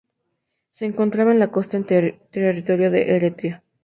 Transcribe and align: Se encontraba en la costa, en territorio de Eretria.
Se 0.73 0.85
encontraba 0.87 1.29
en 1.31 1.37
la 1.37 1.51
costa, 1.51 1.77
en 1.77 1.83
territorio 1.85 2.89
de 2.89 3.15
Eretria. 3.17 3.63